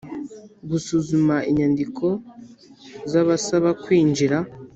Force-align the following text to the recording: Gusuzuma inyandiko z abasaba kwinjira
Gusuzuma 0.69 1.35
inyandiko 1.49 2.05
z 3.11 3.13
abasaba 3.21 3.69
kwinjira 3.83 4.37